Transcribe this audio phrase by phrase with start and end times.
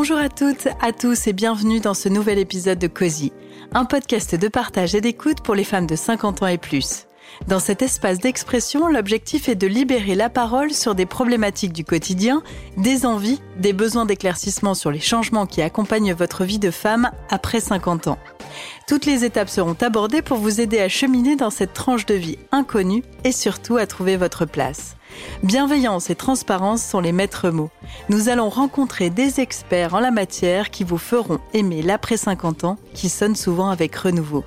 [0.00, 3.34] Bonjour à toutes, à tous et bienvenue dans ce nouvel épisode de Cozy,
[3.74, 7.06] un podcast de partage et d'écoute pour les femmes de 50 ans et plus.
[7.48, 12.42] Dans cet espace d'expression, l'objectif est de libérer la parole sur des problématiques du quotidien,
[12.78, 17.60] des envies, des besoins d'éclaircissement sur les changements qui accompagnent votre vie de femme après
[17.60, 18.18] 50 ans.
[18.88, 22.38] Toutes les étapes seront abordées pour vous aider à cheminer dans cette tranche de vie
[22.52, 24.96] inconnue et surtout à trouver votre place.
[25.42, 27.70] Bienveillance et transparence sont les maîtres mots.
[28.08, 32.78] Nous allons rencontrer des experts en la matière qui vous feront aimer l'après 50 ans,
[32.94, 34.44] qui sonne souvent avec renouveau.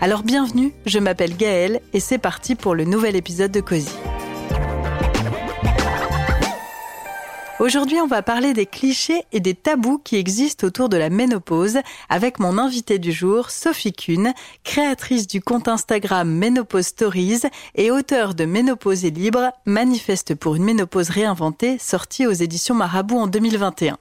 [0.00, 3.88] Alors bienvenue, je m'appelle Gaëlle et c'est parti pour le nouvel épisode de Cozy.
[7.64, 11.78] Aujourd'hui, on va parler des clichés et des tabous qui existent autour de la ménopause
[12.10, 17.40] avec mon invité du jour, Sophie Kuhn, créatrice du compte Instagram Ménopause Stories
[17.74, 23.16] et auteure de Ménopause est libre, manifeste pour une ménopause réinventée, sortie aux éditions Marabout
[23.16, 23.96] en 2021.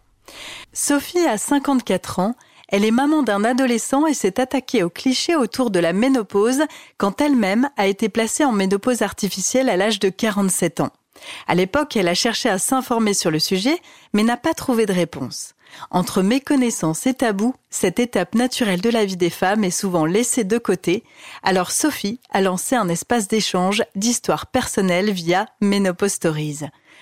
[0.73, 2.35] Sophie a 54 ans,
[2.67, 6.63] elle est maman d'un adolescent et s'est attaquée aux clichés autour de la ménopause
[6.97, 10.91] quand elle-même a été placée en ménopause artificielle à l'âge de 47 ans.
[11.47, 13.77] À l'époque, elle a cherché à s'informer sur le sujet,
[14.13, 15.53] mais n'a pas trouvé de réponse.
[15.89, 20.43] Entre méconnaissance et tabou, cette étape naturelle de la vie des femmes est souvent laissée
[20.43, 21.03] de côté,
[21.41, 26.59] alors Sophie a lancé un espace d'échange d'histoires personnelles via Menopause Stories.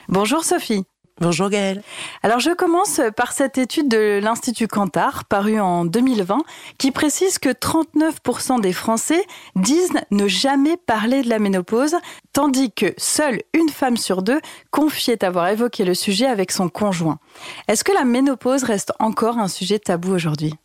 [0.07, 0.85] Bonjour Sophie.
[1.21, 1.83] Bonjour Gaëlle.
[2.23, 6.39] Alors je commence par cette étude de l'Institut Cantar, parue en 2020,
[6.79, 9.23] qui précise que 39% des Français
[9.55, 11.95] disent ne jamais parler de la ménopause,
[12.33, 14.41] tandis que seule une femme sur deux
[14.71, 17.19] confiait avoir évoqué le sujet avec son conjoint.
[17.67, 20.55] Est-ce que la ménopause reste encore un sujet tabou aujourd'hui?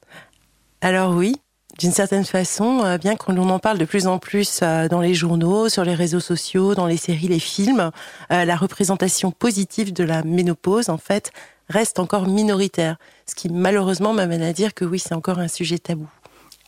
[0.81, 1.37] Alors oui,
[1.79, 5.15] d'une certaine façon, euh, bien qu'on en parle de plus en plus euh, dans les
[5.15, 7.91] journaux, sur les réseaux sociaux, dans les séries, les films,
[8.33, 11.33] euh, la représentation positive de la ménopause, en fait,
[11.69, 12.97] reste encore minoritaire.
[13.27, 16.09] Ce qui malheureusement m'amène à dire que oui, c'est encore un sujet tabou.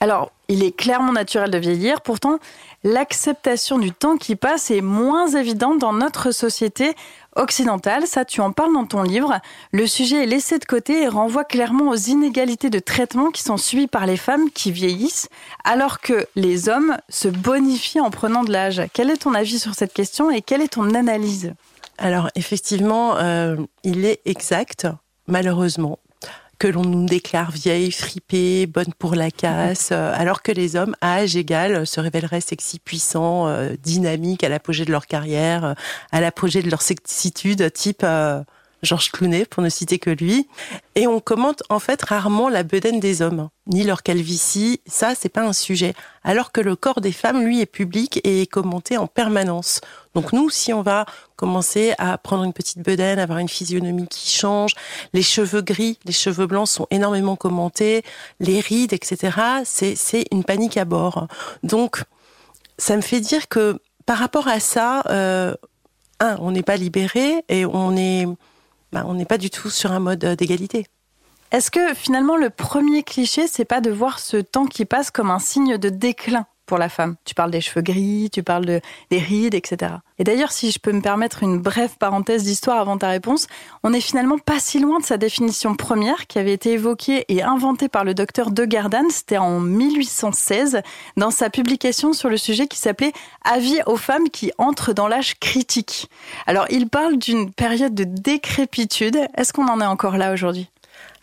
[0.00, 2.38] Alors, il est clairement naturel de vieillir, pourtant,
[2.84, 6.94] l'acceptation du temps qui passe est moins évidente dans notre société
[7.38, 8.06] occidentale.
[8.06, 9.40] Ça, tu en parles dans ton livre.
[9.72, 13.56] Le sujet est laissé de côté et renvoie clairement aux inégalités de traitement qui sont
[13.56, 15.28] subies par les femmes qui vieillissent,
[15.64, 18.82] alors que les hommes se bonifient en prenant de l'âge.
[18.92, 21.54] Quel est ton avis sur cette question et quelle est ton analyse?
[21.96, 24.86] Alors, effectivement, euh, il est exact,
[25.26, 25.98] malheureusement,
[26.58, 30.96] que l'on nous déclare vieille, fripée, bonne pour la casse, euh, alors que les hommes,
[31.00, 35.74] à âge égal, se révéleraient sexy, puissants, euh, dynamiques, à l'apogée de leur carrière, euh,
[36.10, 38.04] à l'apogée de leur sexitude, type
[38.82, 40.48] Georges Clooney, pour ne citer que lui.
[40.94, 45.28] Et on commente en fait rarement la bedaine des hommes, ni leur calvitie, ça c'est
[45.28, 45.94] pas un sujet.
[46.22, 49.80] Alors que le corps des femmes, lui, est public et est commenté en permanence.
[50.14, 51.06] Donc nous, si on va
[51.36, 54.72] commencer à prendre une petite bedaine, avoir une physionomie qui change,
[55.12, 58.02] les cheveux gris, les cheveux blancs sont énormément commentés,
[58.40, 61.28] les rides, etc., c'est une panique à bord.
[61.62, 62.02] Donc,
[62.78, 65.54] ça me fait dire que par rapport à ça, euh,
[66.20, 68.26] un, on n'est pas libéré et on est
[68.92, 70.86] bah, on n'est pas du tout sur un mode euh, d'égalité.
[71.50, 75.30] Est-ce que finalement le premier cliché, c'est pas de voir ce temps qui passe comme
[75.30, 76.46] un signe de déclin?
[76.68, 77.16] Pour la femme.
[77.24, 78.80] Tu parles des cheveux gris, tu parles de,
[79.10, 79.94] des rides, etc.
[80.18, 83.48] Et d'ailleurs, si je peux me permettre une brève parenthèse d'histoire avant ta réponse,
[83.82, 87.42] on n'est finalement pas si loin de sa définition première qui avait été évoquée et
[87.42, 90.82] inventée par le docteur De Gardanne, c'était en 1816,
[91.16, 93.12] dans sa publication sur le sujet qui s'appelait
[93.44, 96.10] Avis aux femmes qui entrent dans l'âge critique.
[96.46, 99.18] Alors, il parle d'une période de décrépitude.
[99.36, 100.68] Est-ce qu'on en est encore là aujourd'hui?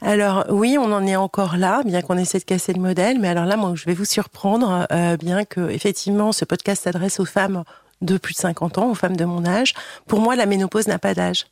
[0.02, 3.20] Alors oui, on en est encore là, bien qu'on essaie de casser le modèle.
[3.20, 7.20] Mais alors là, moi, je vais vous surprendre, euh, bien que effectivement, ce podcast s'adresse
[7.20, 7.64] aux femmes
[8.02, 9.74] de plus de 50 ans, aux femmes de mon âge.
[10.08, 11.46] Pour moi, la ménopause n'a pas d'âge.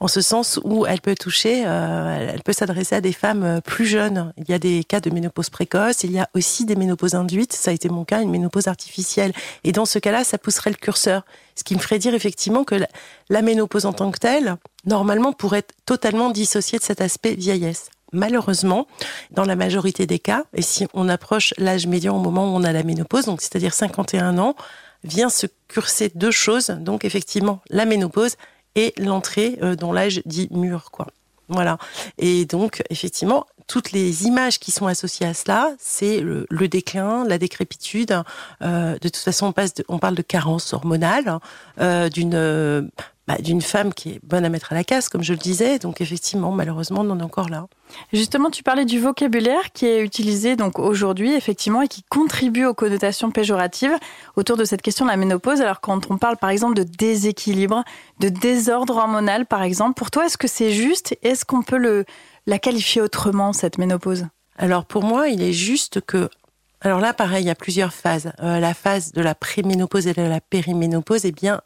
[0.00, 3.60] En ce sens où elle peut toucher, euh, elle peut s'adresser à des femmes euh,
[3.60, 4.32] plus jeunes.
[4.36, 7.52] Il y a des cas de ménopause précoce, il y a aussi des ménopauses induites.
[7.52, 9.32] Ça a été mon cas, une ménopause artificielle.
[9.64, 11.24] Et dans ce cas-là, ça pousserait le curseur.
[11.54, 12.88] Ce qui me ferait dire effectivement que la,
[13.28, 17.90] la ménopause en tant que telle, normalement, pourrait être totalement dissociée de cet aspect vieillesse
[18.12, 18.86] malheureusement,
[19.30, 22.64] dans la majorité des cas, et si on approche l'âge médian au moment où on
[22.64, 24.56] a la ménopause, donc c'est-à-dire 51 ans,
[25.04, 28.36] vient se curser deux choses, donc effectivement la ménopause
[28.74, 31.06] et l'entrée euh, dans l'âge dit mûr, quoi.
[31.48, 31.78] Voilà.
[32.18, 37.38] Et donc, effectivement, toutes les images qui sont associées à cela, c'est le, déclin, la
[37.38, 38.22] décrépitude.
[38.62, 41.38] Euh, de toute façon, on, passe on parle de carence hormonale,
[41.80, 42.90] euh, d'une
[43.28, 45.78] bah, d'une femme qui est bonne à mettre à la casse, comme je le disais.
[45.78, 47.66] Donc effectivement, malheureusement, on en est encore là.
[48.10, 52.72] Justement, tu parlais du vocabulaire qui est utilisé donc aujourd'hui, effectivement, et qui contribue aux
[52.72, 53.94] connotations péjoratives
[54.36, 55.60] autour de cette question de la ménopause.
[55.60, 57.84] Alors quand on parle par exemple de déséquilibre,
[58.18, 61.14] de désordre hormonal, par exemple, pour toi, est-ce que c'est juste?
[61.22, 62.06] Est-ce qu'on peut le
[62.46, 64.24] la qualifier autrement, cette ménopause?
[64.56, 66.30] Alors pour moi, il est juste que
[66.80, 68.30] alors là, pareil, il y a plusieurs phases.
[68.40, 71.60] Euh, la phase de la préménopause et de la périménopause est bien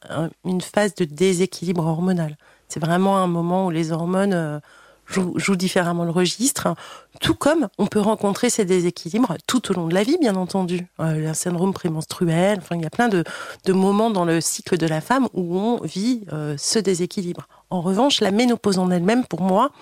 [0.44, 2.36] une phase de déséquilibre hormonal.
[2.68, 4.58] C'est vraiment un moment où les hormones euh,
[5.06, 6.74] jouent, différemment le registre,
[7.20, 10.86] tout comme on peut rencontrer ces déséquilibres tout au long de la vie, bien entendu.
[11.00, 13.22] Euh, un syndrome prémenstruel, enfin, il y a plein de,
[13.68, 16.24] moments dans le cycle de la femme où on vit
[16.56, 17.48] ce déséquilibre.
[17.68, 19.72] En revanche, la ménopause en elle-même, pour moi,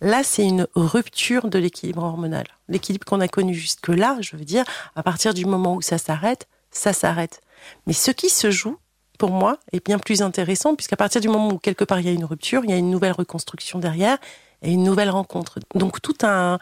[0.00, 2.46] Là, c'est une rupture de l'équilibre hormonal.
[2.68, 4.64] L'équilibre qu'on a connu jusque-là, je veux dire,
[4.94, 7.40] à partir du moment où ça s'arrête, ça s'arrête.
[7.86, 8.78] Mais ce qui se joue,
[9.18, 12.08] pour moi, est bien plus intéressant, puisqu'à partir du moment où quelque part il y
[12.08, 14.18] a une rupture, il y a une nouvelle reconstruction derrière
[14.62, 15.58] et une nouvelle rencontre.
[15.74, 16.58] Donc tout un,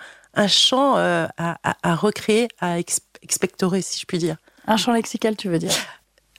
[0.48, 4.36] champ euh, à, recréer, à expectorer, si je puis dire.
[4.66, 5.72] Un champ lexical, tu veux dire?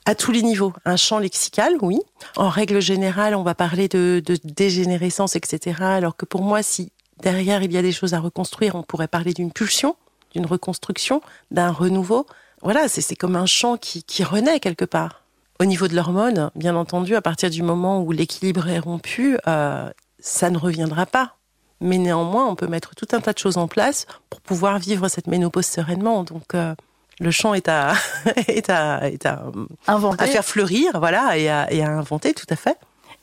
[0.08, 0.72] À tous les niveaux.
[0.86, 2.00] Un champ lexical, oui.
[2.38, 5.82] En règle générale, on va parler de, dégénérescence, etc.
[5.82, 9.10] Alors que pour moi, si derrière il y a des choses à reconstruire, on pourrait
[9.10, 9.98] parler d'une pulsion,
[10.34, 11.22] d'une reconstruction,
[11.52, 12.26] d'un renouveau.
[12.62, 15.24] Voilà, c'est comme un champ qui, renaît quelque part.
[15.60, 19.90] Au niveau de l'hormone, bien entendu, à partir du moment où l'équilibre est rompu, euh,
[20.20, 21.36] ça ne reviendra pas.
[21.82, 25.10] Mais néanmoins, on peut mettre tout un tas de choses en place pour pouvoir vivre
[25.10, 26.24] cette ménopause sereinement.
[26.24, 26.76] Donc, euh,
[27.20, 27.94] le champ est à,
[28.48, 29.46] est à, est à,
[29.88, 32.78] à, faire fleurir, voilà, et à, et à inventer, tout à fait.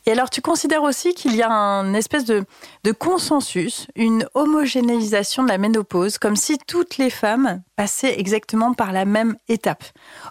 [0.06, 2.44] Et alors, tu considères aussi qu'il y a un espèce de,
[2.85, 8.93] de, consensus, une homogénéisation de la ménopause, comme si toutes les femmes passaient exactement par
[8.93, 9.85] la même étape.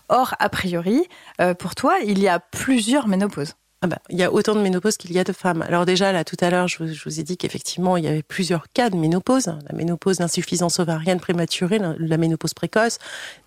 [0.10, 1.08] Or, a priori,
[1.42, 3.56] euh, pour toi, il y a plusieurs ménopauses.
[3.84, 5.62] Ah bah, il y a autant de ménopause qu'il y a de femmes.
[5.62, 8.72] Alors déjà, là, tout à l'heure, je, vous ai dit qu'effectivement, il y avait plusieurs
[8.72, 9.48] cas de ménopause.
[9.48, 12.98] La ménopause d'insuffisance ovarienne prématurée, la, ménopause précoce,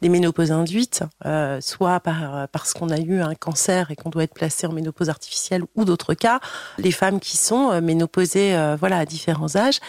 [0.02, 4.24] les ménopauses induites, euh, soit par, parce qu'on a eu un cancer et qu'on doit
[4.24, 6.40] être placé en ménopause artificielle ou d'autres cas.
[6.76, 9.80] Les femmes qui sont euh, ménopausées euh, voilà, à différents âges.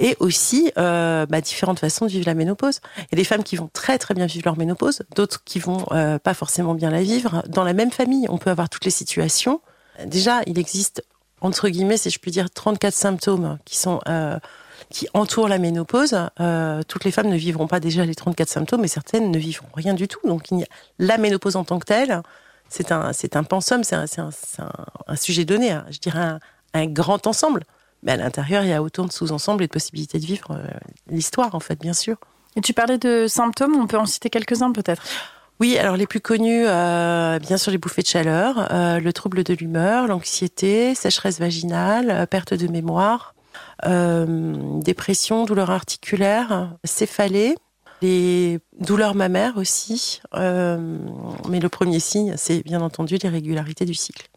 [0.00, 2.80] Et aussi, bah, différentes façons de vivre la ménopause.
[2.98, 5.60] Il y a des femmes qui vont très très bien vivre leur ménopause, d'autres qui
[5.60, 5.84] vont
[6.24, 7.44] pas forcément bien la vivre.
[7.46, 9.60] Dans la même famille, on peut avoir toutes les situations.
[10.04, 11.04] Déjà, il existe,
[11.40, 13.58] entre guillemets, si je puis dire, 34 symptômes.
[14.08, 14.38] Euh,
[14.90, 18.82] qui entourent la ménopause, euh, toutes les femmes ne vivront pas déjà les 34 symptômes,
[18.82, 20.20] mais certaines ne vivront rien du tout.
[20.24, 20.48] Donc,
[20.98, 22.22] la ménopause en tant que telle,
[22.68, 23.44] c'est un, c'est un
[23.82, 25.86] c'est un, sujet donné, hein.
[25.90, 26.38] je dirais
[26.74, 27.64] un, grand ensemble.
[28.02, 30.66] Mais à l'intérieur, il y a autant de sous-ensembles et de possibilités de vivre euh,
[31.08, 32.16] l'histoire, en fait, bien sûr.
[32.56, 35.02] Et tu parlais de symptômes, on peut en citer quelques-uns peut-être?
[35.62, 39.44] Oui, alors les plus connus, euh, bien sûr les bouffées de chaleur, euh, le trouble
[39.44, 43.36] de l'humeur, l'anxiété, sécheresse vaginale, euh, perte de mémoire,
[43.84, 47.54] dépression, douleurs articulaires, céphalée,
[48.00, 50.20] les douleurs mammaires aussi.
[50.34, 54.31] mais le premier signe, c'est bien entendu l'irrégularité du cycle.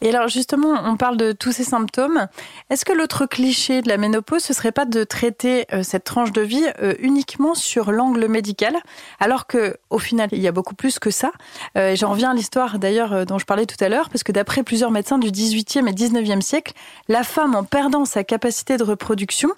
[0.00, 2.26] Et alors justement, on parle de tous ces symptômes.
[2.70, 6.32] Est-ce que l'autre cliché de la ménopause, ce serait pas de traiter euh, cette tranche
[6.32, 8.76] de vie euh, uniquement sur l'angle médical,
[9.18, 11.32] alors que au final, il y a beaucoup plus que ça.
[11.76, 14.62] Euh, J'en reviens à l'histoire d'ailleurs dont je parlais tout à l'heure, parce que d'après
[14.62, 16.72] plusieurs médecins du 18e et 19e siècle,
[17.08, 19.50] la femme, en perdant sa capacité de reproduction,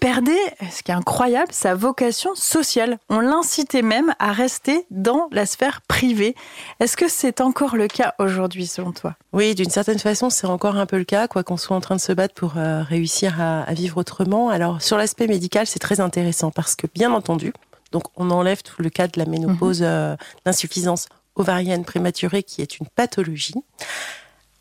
[0.00, 0.32] perdait,
[0.70, 2.98] ce qui est incroyable, sa vocation sociale.
[3.08, 6.34] On l'incitait même à rester dans la sphère privée.
[6.80, 9.14] Est-ce que c'est encore le cas aujourd'hui, selon toi?
[9.32, 11.96] Oui, d'une certaine façon, c'est encore un peu le cas, quoi qu'on soit en train
[11.96, 14.48] de se battre pour euh, réussir à, vivre autrement.
[14.48, 17.52] Alors, sur l'aspect médical, c'est très intéressant parce que, bien entendu,
[17.92, 19.88] donc on enlève tout le cas de la ménopause, mhm.
[19.88, 21.06] euh, d'insuffisance
[21.36, 23.54] ovarienne prématurée, qui est une pathologie.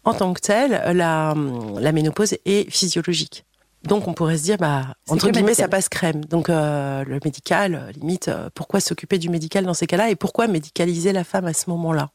[0.05, 1.33] En tant que telle, la,
[1.79, 3.45] la ménopause est physiologique.
[3.83, 6.23] Donc on pourrait se dire, bah, entre guillemets, ça passe crème.
[6.25, 10.15] Donc euh, le médical, euh, limite, euh, pourquoi s'occuper du médical dans ces cas-là et
[10.15, 12.11] pourquoi médicaliser la femme à ce moment-là?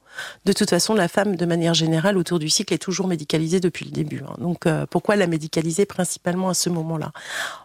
[0.47, 3.85] De toute façon, la femme, de manière générale, autour du cycle, est toujours médicalisée depuis
[3.85, 4.23] le début.
[4.27, 4.35] Hein.
[4.39, 7.13] Donc pourquoi la médicaliser principalement à ce moment-là?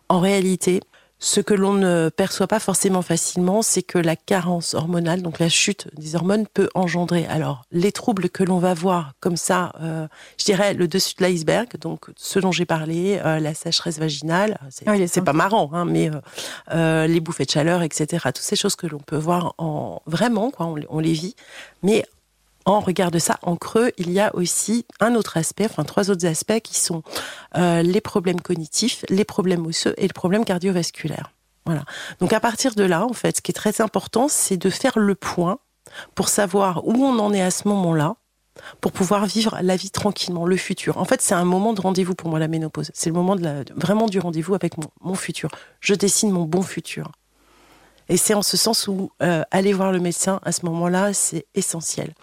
[0.10, 0.81] En réalité,
[1.24, 5.48] ce que l'on ne perçoit pas forcément facilement, c'est que la carence hormonale, donc la
[5.48, 10.06] chute des hormones, peut engendrer alors les troubles que l'on va voir comme ça, euh,
[10.38, 14.60] je dirais le dessus de l'iceberg, donc ce dont j'ai parlé, euh, la sécheresse vaginale,
[14.70, 16.12] c'est pas marrant, hein, mais
[16.74, 18.25] euh, les bouffées de chaleur, etc.
[18.25, 21.38] Toutes ces choses que l'on peut voir en vraiment, quoi, on, on les vit,
[21.84, 22.06] mais
[22.65, 26.10] en regard de ça, en creux, il y a aussi un autre aspect, enfin trois
[26.10, 27.03] autres aspects qui sont
[27.58, 31.32] euh, les problèmes cognitifs, les problèmes osseux et le problème cardiovasculaire.
[31.65, 31.84] Voilà.
[32.20, 34.98] Donc à partir de là, en fait, ce qui est très important, c'est de faire
[35.00, 35.60] le point
[36.15, 38.15] pour savoir où on en est à ce moment-là,
[38.82, 40.98] pour pouvoir vivre la vie tranquillement, le futur.
[40.98, 42.91] En fait, c'est un moment de rendez-vous pour moi, la ménopause.
[42.93, 43.36] C'est le moment
[43.75, 45.50] vraiment du rendez-vous avec mon, futur.
[45.79, 47.12] Je dessine mon bon futur.
[48.10, 51.46] Et c'est en ce sens où euh, aller voir le médecin à ce moment-là, c'est
[51.55, 52.13] essentiel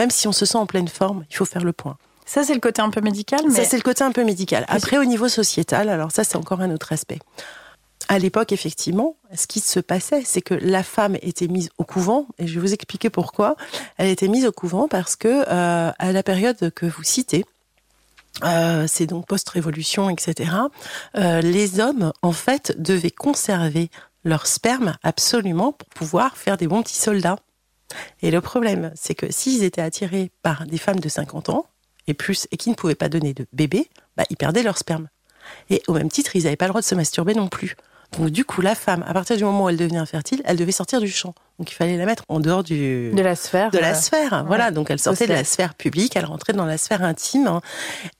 [0.00, 1.98] même si on se sent en pleine forme, il faut faire le point.
[2.24, 3.40] Ça, c'est le côté un peu médical.
[3.46, 3.54] Mais...
[3.54, 4.64] Ça, c'est le côté un peu médical.
[4.68, 7.18] Après, au niveau sociétal, alors ça, c'est encore un autre aspect.
[8.08, 12.26] à l'époque, effectivement, ce qui se passait, c'est que la femme était mise au couvent,
[12.38, 13.56] et je vais vous expliquer pourquoi.
[13.98, 17.44] Elle était mise au couvent parce que euh, à la période que vous citez,
[18.42, 20.50] euh, c'est donc post-révolution, etc.
[21.16, 23.90] Euh, les hommes, en fait, devaient conserver
[24.24, 27.36] leur sperme absolument pour pouvoir faire des bons petits soldats.
[28.22, 31.66] Et le problème, c'est que s'ils étaient attirés par des femmes de 50 ans
[32.06, 35.08] et plus et qui ne pouvaient pas donner de bébé, bah, ils perdaient leur sperme.
[35.68, 37.76] Et au même titre, ils n'avaient pas le droit de se masturber non plus.
[38.18, 40.72] Donc du coup, la femme, à partir du moment où elle devenait infertile, elle devait
[40.72, 41.32] sortir du champ.
[41.58, 43.70] Donc il fallait la mettre en dehors du de la sphère.
[43.70, 44.70] De la sphère, voilà.
[44.70, 47.60] Donc elle sortait de la sphère publique, elle rentrait dans la sphère intime, hein.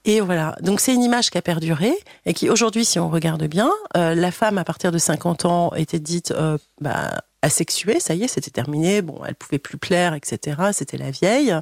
[0.05, 0.55] et voilà.
[0.61, 1.93] Donc c'est une image qui a perduré
[2.25, 5.73] et qui aujourd'hui, si on regarde bien, euh, la femme à partir de 50 ans
[5.75, 9.03] était dite euh, bah, asexuée, ça y est, c'était terminé.
[9.03, 10.57] Bon, elle pouvait plus plaire, etc.
[10.73, 11.55] C'était la vieille.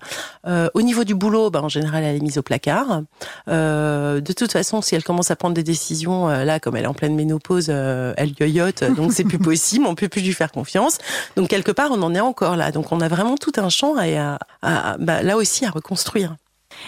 [0.47, 3.02] Euh, au niveau du boulot, bah, en général, elle est mise au placard.
[3.49, 6.85] Euh, de toute façon, si elle commence à prendre des décisions, euh, là, comme elle
[6.85, 9.87] est en pleine ménopause, euh, elle yoyote, donc c'est plus possible.
[9.87, 10.99] On peut plus lui faire confiance.
[11.37, 12.73] Donc quelque part, on en est encore là.
[12.73, 16.37] Donc on a vraiment tout un champ à, à, bah, là aussi à reconstruire.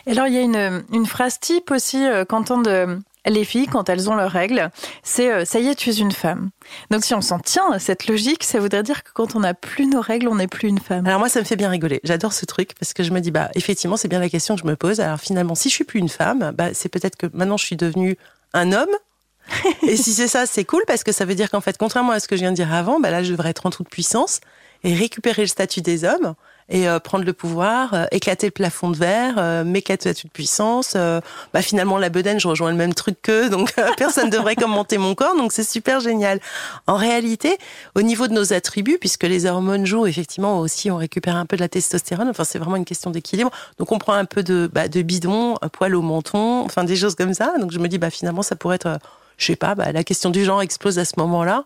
[0.07, 3.89] Et alors, il y a une, une phrase type aussi euh, qu'entendent les filles, quand
[3.89, 4.71] elles ont leurs règles,
[5.03, 6.51] c'est euh, ça y est, tu es une femme.
[6.91, 9.55] Donc si on s'en tient à cette logique, ça voudrait dire que quand on n'a
[9.55, 11.07] plus nos règles, on n'est plus une femme.
[11.07, 12.01] Alors moi, ça me fait bien rigoler.
[12.05, 14.63] J'adore ce truc parce que je me dis, bah effectivement, c'est bien la question que
[14.63, 15.01] je me pose.
[15.01, 17.77] Alors finalement, si je suis plus une femme, bah, c'est peut-être que maintenant je suis
[17.77, 18.17] devenue
[18.53, 18.91] un homme.
[19.83, 22.21] et si c'est ça, c'est cool parce que ça veut dire qu'en fait, contrairement à
[22.21, 24.41] ce que je viens de dire avant, bah là, je devrais être en toute puissance
[24.85, 26.35] et récupérer le statut des hommes
[26.71, 30.95] et euh, prendre le pouvoir, euh, éclater le plafond de verre, euh, m'éclater de puissance.
[30.95, 31.21] Euh,
[31.53, 34.97] bah, finalement, la bedaine, je rejoins le même truc qu'eux, donc personne ne devrait commenter
[34.97, 36.41] mon corps, donc c'est super génial.
[36.87, 37.59] En réalité,
[37.97, 41.57] au niveau de nos attributs, puisque les hormones jouent, effectivement, aussi, on récupère un peu
[41.57, 43.51] de la testostérone, enfin, c'est vraiment une question d'équilibre.
[43.79, 46.97] Donc, on prend un peu de, bah, de bidon, un poil au menton, enfin, des
[46.97, 47.53] choses comme ça.
[47.59, 48.99] Donc, je me dis, bah, finalement, ça pourrait être,
[49.39, 51.65] je sais pas, bah, la question du genre explose à ce moment-là.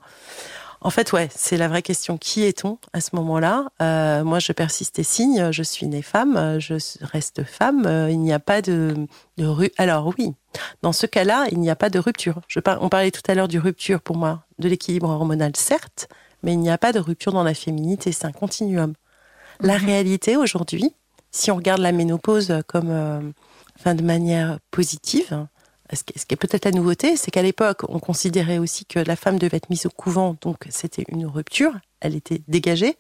[0.85, 2.19] En fait, ouais, c'est la vraie question.
[2.19, 3.69] Qui est-on à ce moment-là?
[3.81, 5.51] Euh, Moi, je persiste et signe.
[5.51, 6.61] Je suis née femme.
[6.61, 7.87] Je reste femme.
[7.87, 8.95] Euh, il n'y a pas de,
[9.39, 9.73] de.
[9.79, 10.35] Alors oui,
[10.83, 12.43] dans ce cas-là, il n'y a pas de rupture.
[12.49, 12.83] Je par...
[12.83, 16.07] On parlait tout à l'heure du rupture pour moi, de l'équilibre hormonal, certes,
[16.43, 18.13] mais il n'y a pas de rupture dans la féminité.
[18.13, 18.93] C'est un continuum.
[19.61, 19.87] La mmh.
[19.87, 20.95] réalité aujourd'hui,
[21.31, 23.21] si on regarde la ménopause comme, euh,
[23.81, 25.47] enfin, de manière positive,
[25.95, 29.39] ce qui est peut-être la nouveauté, c'est qu'à l'époque, on considérait aussi que la femme
[29.39, 32.97] devait être mise au couvent, donc c'était une rupture, elle était dégagée,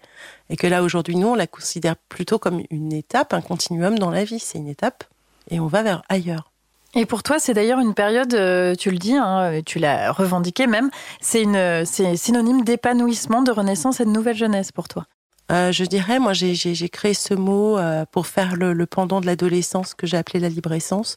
[0.51, 4.11] et que là, aujourd'hui, nous, on la considère plutôt comme une étape, un continuum dans
[4.11, 4.39] la vie.
[4.39, 5.05] C'est une étape,
[5.51, 6.51] et on va vers ailleurs.
[6.97, 10.67] Et pour toi, c'est d'ailleurs une période, euh, tu le dis, hein, tu l'as revendiqué
[10.67, 15.07] même, c'est une, c'est synonyme d'épanouissement, de renaissance et de nouvelle jeunesse pour toi.
[15.53, 19.27] Euh, je dirais, moi, j'ai créé ce mot euh, pour faire le, le pendant de
[19.27, 21.17] l'adolescence que j'ai appelé la libre-essence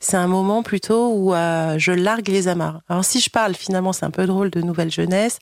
[0.00, 2.80] c'est un moment plutôt où euh, je largue les amarres.
[2.88, 5.38] Alors si je parle finalement, c'est un peu drôle de nouvelle jeunesse,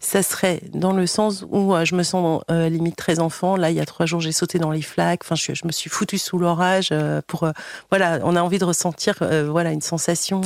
[0.00, 3.56] ça serait dans le sens où euh, je me sens euh, limite très enfant.
[3.56, 5.20] Là, il y a trois jours, j'ai sauté dans les flaques.
[5.24, 7.46] Enfin, je, je me suis foutu sous l'orage euh, pour
[7.90, 8.18] voilà.
[8.24, 10.40] On a envie de ressentir voilà une sensation.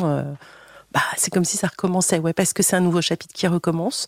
[0.93, 4.07] bah, c'est comme si ça recommençait, ouais, parce que c'est un nouveau chapitre qui recommence.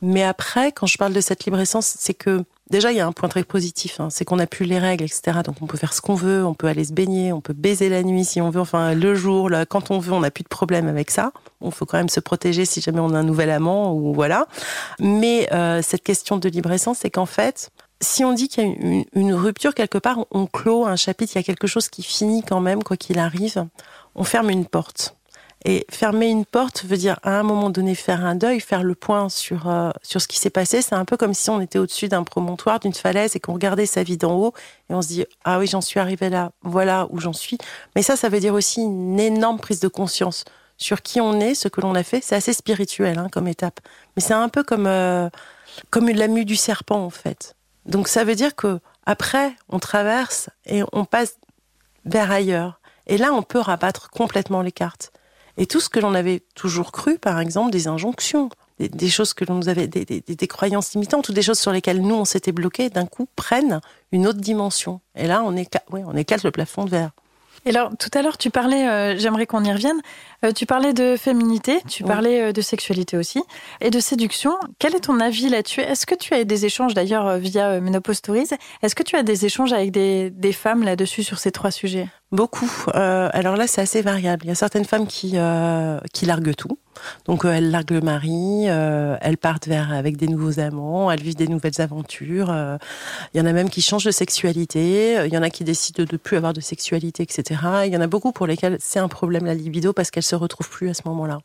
[0.00, 3.06] Mais après, quand je parle de cette libre essence, c'est que déjà, il y a
[3.06, 5.38] un point très positif, hein, c'est qu'on n'a plus les règles, etc.
[5.44, 7.88] Donc on peut faire ce qu'on veut, on peut aller se baigner, on peut baiser
[7.88, 10.44] la nuit si on veut, enfin le jour, là, quand on veut, on n'a plus
[10.44, 11.32] de problème avec ça.
[11.64, 14.46] Il faut quand même se protéger si jamais on a un nouvel amant ou voilà.
[15.00, 17.70] Mais euh, cette question de libre essence, c'est qu'en fait,
[18.00, 21.32] si on dit qu'il y a une, une, rupture quelque part, on clôt un chapitre,
[21.34, 23.66] il y a quelque chose qui finit quand même, quoi qu'il arrive.
[24.14, 25.17] On ferme une porte.
[25.64, 28.94] Et fermer une porte veut dire à un moment donné faire un deuil, faire le
[28.94, 30.82] point sur euh, sur ce qui s'est passé.
[30.82, 33.86] C'est un peu comme si on était au-dessus d'un promontoire, d'une falaise et qu'on regardait
[33.86, 34.54] sa vie d'en haut
[34.88, 37.58] et on se dit ah oui j'en suis arrivé là, voilà où j'en suis.
[37.96, 40.44] Mais ça, ça veut dire aussi une énorme prise de conscience
[40.76, 42.20] sur qui on est, ce que l'on a fait.
[42.22, 43.80] C'est assez spirituel hein, comme étape,
[44.14, 45.28] mais c'est un peu comme euh,
[45.90, 47.56] comme la mue du serpent en fait.
[47.84, 51.36] Donc ça veut dire que après on traverse et on passe
[52.04, 52.80] vers ailleurs.
[53.08, 55.12] Et là, on peut rabattre complètement les cartes
[55.58, 58.48] et tout ce que l'on avait toujours cru, par exemple, des injonctions,
[58.78, 61.58] des, des choses que l'on nous avait, des, des, des, croyances limitantes ou des choses
[61.58, 63.80] sur lesquelles nous on s'était bloqué, d'un coup prennent
[64.12, 65.00] une autre dimension.
[65.16, 67.10] Et là, on, éclate, oui, on éclate le plafond de verre.
[67.66, 70.00] Et alors, tout à l'heure, tu parlais, euh, j'aimerais qu'on y revienne,
[70.44, 73.42] euh, tu parlais de féminité, tu parlais euh, de sexualité aussi,
[73.80, 74.56] et de séduction.
[74.78, 75.80] Quel est ton avis là-dessus?
[75.80, 78.50] Est-ce que tu as des échanges, d'ailleurs, via Menopause Stories
[78.82, 82.08] Est-ce que tu as des échanges avec des, des femmes là-dessus, sur ces trois sujets?
[82.30, 82.70] Beaucoup.
[82.94, 84.44] Euh, alors là, c'est assez variable.
[84.44, 86.78] Il y a certaines femmes qui, euh, qui larguent tout.
[87.26, 91.22] Donc euh, elles larguent le mari, euh, elles partent vers avec des nouveaux amants, elles
[91.22, 92.50] vivent des nouvelles aventures.
[92.50, 92.76] Euh,
[93.34, 95.24] il y en a même qui changent de sexualité.
[95.26, 97.60] Il y en a qui décident de ne plus avoir de sexualité, etc.
[97.86, 100.36] Il y en a beaucoup pour lesquelles c'est un problème la libido parce qu'elles se
[100.36, 101.38] retrouvent plus à ce moment-là.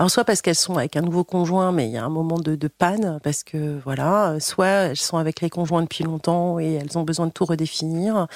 [0.00, 2.38] Alors soit parce qu'elles sont avec un nouveau conjoint, mais il y a un moment
[2.38, 6.96] de, panne parce que voilà, soit elles sont avec les conjoints depuis longtemps et elles
[6.96, 8.26] ont besoin de tout redéfinir,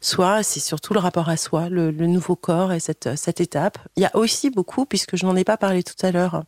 [0.00, 3.76] soit c'est surtout le rapport à soi, le, nouveau corps et cette, cette étape.
[3.96, 6.42] Il y a aussi beaucoup, puisque je n'en ai pas parlé tout à l'heure,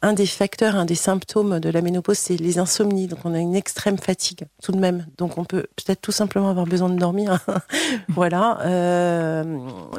[0.00, 3.08] un des facteurs, un des symptômes de la ménopause, c'est les insomnies.
[3.08, 5.06] Donc on a une extrême fatigue tout de même.
[5.18, 7.40] Donc on peut peut-être tout simplement avoir besoin de dormir.
[8.08, 8.60] voilà.
[8.60, 9.42] Euh,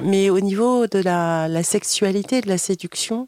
[0.03, 3.27] mais au niveau de la, la sexualité, de la séduction,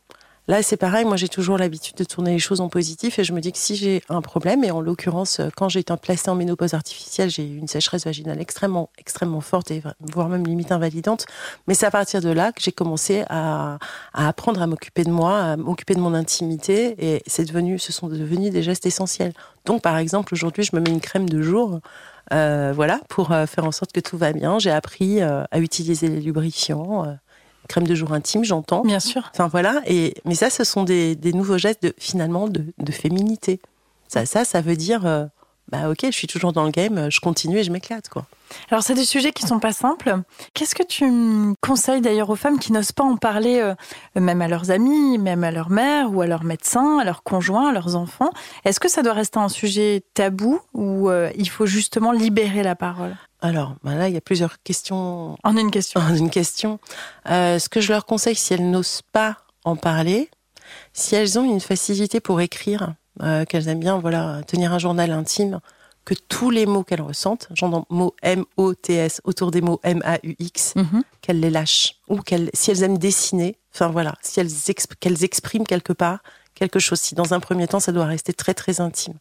[0.49, 1.03] Là, c'est pareil.
[1.03, 3.57] Moi, j'ai toujours l'habitude de tourner les choses en positif et je me dis que
[3.57, 7.45] si j'ai un problème, et en l'occurrence, quand j'ai été placée en ménopause artificielle, j'ai
[7.45, 11.25] eu une sécheresse vaginale extrêmement, extrêmement forte et voire même limite invalidante.
[11.67, 13.77] Mais c'est à partir de là que j'ai commencé à,
[14.13, 17.91] à, apprendre à m'occuper de moi, à m'occuper de mon intimité et c'est devenu, ce
[17.91, 19.33] sont devenus des gestes essentiels.
[19.65, 21.81] Donc, par exemple, aujourd'hui, je me mets une crème de jour.
[22.33, 24.59] Euh, voilà, pour euh, faire en sorte que tout va bien.
[24.59, 27.17] J'ai appris euh, à utiliser les lubrifiants,
[27.67, 28.81] crème de jour intime, j'entends.
[28.81, 29.29] Bien sûr.
[29.33, 29.81] Enfin voilà.
[29.85, 33.59] Et mais ça, ce sont des, des nouveaux gestes de finalement de, de féminité.
[34.07, 35.25] Ça, ça, ça veut dire, euh,
[35.69, 38.25] bah ok, je suis toujours dans le game, je continue et je m'éclate quoi.
[38.71, 40.21] Alors, c'est des sujets qui sont pas simples.
[40.53, 41.05] Qu'est-ce que tu
[41.61, 43.75] conseilles d'ailleurs aux femmes qui n'osent pas en parler, euh,
[44.15, 47.69] même à leurs amis, même à leur mère ou à leur médecin, à leurs conjoints,
[47.69, 48.29] à leurs enfants?
[48.63, 52.75] Est-ce que ça doit rester un sujet tabou ou euh, il faut justement libérer la
[52.75, 53.17] parole?
[53.41, 55.37] Alors, bah là, il y a plusieurs questions.
[55.43, 56.01] En une question.
[56.01, 56.79] En une question.
[57.29, 60.29] Euh, ce que je leur conseille, si elles n'osent pas en parler,
[60.93, 62.95] si elles ont une facilité pour écrire,
[63.49, 65.59] qu'elles aiment bien, voilà, tenir un journal intime,
[66.05, 71.03] que tous les mots qu'elles ressentent, j'entends mots M-O-T-S autour des mots M-A-U-X, mhm.
[71.21, 71.95] qu'elles les lâchent.
[72.07, 74.49] Ou qu'elles, si elles aiment dessiner, enfin voilà, si elles,
[74.99, 76.19] qu'elles expriment quelque part
[76.57, 76.99] quelque chose.
[76.99, 79.13] Si dans un premier temps, ça doit rester très très intime.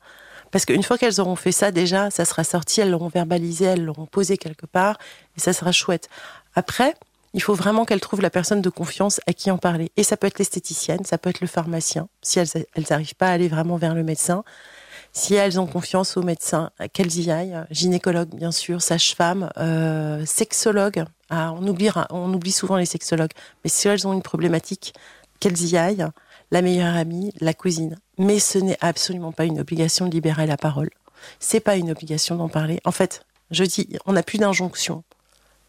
[0.57, 3.85] Parce qu'une fois qu'elles auront fait ça, déjà, ça sera sorti, elles l'auront verbalisé, elles
[3.85, 4.97] l'auront posé quelque part,
[5.37, 6.09] et ça sera chouette.
[6.55, 6.95] Après,
[7.35, 9.93] il faut vraiment qu'elles trouvent la personne de confiance à qui en parler.
[9.99, 12.49] Et ça peut être l'esthéticienne, ça peut être le pharmacien, si elles
[12.89, 14.45] n'arrivent pas à aller vraiment vers le médecin
[15.13, 21.05] si elles ont confiance aux médecins, qu'elles y aillent, gynécologue bien sûr, sage-femme, euh, sexologue.
[21.31, 23.33] Ah, on, oublie, on oublie souvent les sexologues,
[23.65, 24.93] mais si elles ont une problématique,
[25.41, 26.07] qu'elles y aillent,
[26.51, 27.97] la meilleure amie, la cousine.
[28.19, 30.91] Mais ce n'est absolument pas une obligation de libérer la parole.
[31.41, 32.81] C'est pas une obligation d'en parler.
[32.85, 35.05] En fait, je dis, on n'a plus d'injonction.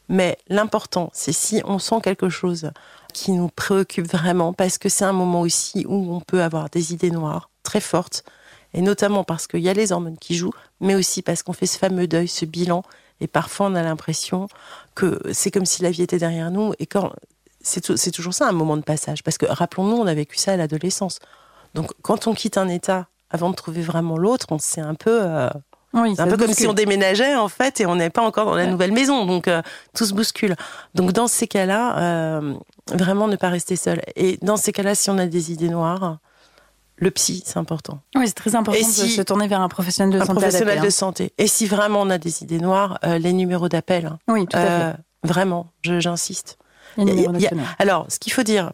[0.09, 2.71] Mais l'important, c'est si on sent quelque chose
[3.13, 6.93] qui nous préoccupe vraiment, parce que c'est un moment aussi où on peut avoir des
[6.93, 8.23] idées noires très fortes,
[8.73, 11.65] et notamment parce qu'il y a les hormones qui jouent, mais aussi parce qu'on fait
[11.65, 12.83] ce fameux deuil, ce bilan,
[13.19, 14.47] et parfois on a l'impression
[14.95, 17.11] que c'est comme si la vie était derrière nous, et quand
[17.67, 20.57] c'est toujours ça un moment de passage, parce que rappelons-nous, on a vécu ça à
[20.57, 21.19] l'adolescence.
[21.73, 25.21] Donc quand on quitte un état avant de trouver vraiment l'autre, on sait un peu...
[25.23, 25.49] Euh,
[25.93, 28.67] un peu comme si on déménageait en fait et on n'est pas encore dans la
[28.67, 29.63] nouvelle maison, donc euh,
[29.95, 30.55] tout se bouscule.
[30.93, 32.53] Donc dans ces cas-là, euh,
[32.91, 34.01] vraiment ne pas rester seul.
[34.15, 36.19] Et dans ces cas-là, si on a des idées noires,
[36.97, 37.99] le psy, c'est important.
[38.15, 40.39] Oui, c'est très important de se tourner vers un professionnel de un santé.
[40.39, 40.91] professionnel de hein.
[40.91, 41.33] santé.
[41.39, 44.05] Et si vraiment on a des idées noires, les numéros d'appel.
[44.05, 44.19] Hein.
[44.27, 44.95] Oui, tout à fait.
[45.23, 46.59] Vraiment, j'insiste.
[47.79, 48.71] Alors, ce qu'il faut dire,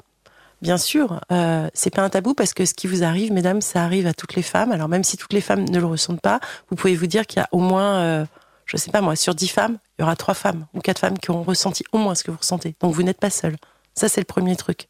[0.64, 3.84] bien sûr, euh, c'est pas un tabou parce que ce qui vous arrive, mesdames, ça
[3.84, 4.72] arrive à toutes les femmes.
[4.72, 7.40] Alors même si toutes les femmes ne le ressentent pas, vous pouvez vous dire qu'il
[7.40, 8.26] y a au moins, euh,
[8.66, 11.20] je sais pas moi, sur dix femmes, il y aura trois femmes ou quatre femmes
[11.20, 12.76] qui auront ressenti au moins ce que vous ressentez.
[12.80, 13.58] Donc vous n'êtes pas seul.
[13.94, 14.88] Ça, c'est le premier truc.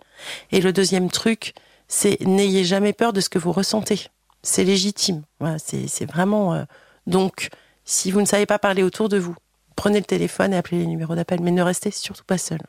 [0.51, 1.53] Et le deuxième truc,
[1.87, 4.07] c'est n'ayez jamais peur de ce que vous ressentez.
[4.43, 5.23] C'est légitime.
[5.39, 6.53] Voilà, c'est vraiment.
[6.53, 6.63] Euh,
[7.07, 7.49] donc,
[7.83, 9.35] si vous ne savez pas parler autour de vous,
[9.75, 12.59] prenez le téléphone et appelez les numéros d'appel, mais ne restez surtout pas seul.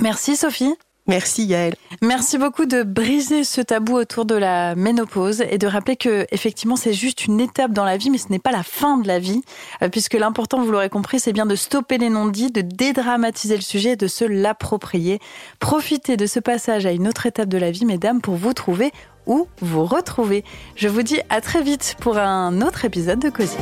[0.00, 0.74] Merci Sophie.
[1.08, 1.74] Merci Yael.
[2.02, 6.74] Merci beaucoup de briser ce tabou autour de la ménopause et de rappeler que effectivement
[6.74, 9.20] c'est juste une étape dans la vie mais ce n'est pas la fin de la
[9.20, 9.42] vie
[9.82, 13.62] euh, puisque l'important vous l'aurez compris c'est bien de stopper les non-dits, de dédramatiser le
[13.62, 15.20] sujet et de se l'approprier.
[15.60, 18.90] Profitez de ce passage à une autre étape de la vie mesdames pour vous trouver
[19.26, 20.44] ou vous retrouver.
[20.74, 23.56] Je vous dis à très vite pour un autre épisode de Cosy.